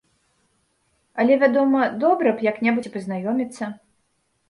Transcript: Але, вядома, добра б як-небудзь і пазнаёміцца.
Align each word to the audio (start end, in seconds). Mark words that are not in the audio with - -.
Але, 1.19 1.37
вядома, 1.45 1.81
добра 2.07 2.35
б 2.41 2.49
як-небудзь 2.51 2.91
і 2.93 2.97
пазнаёміцца. 2.99 3.75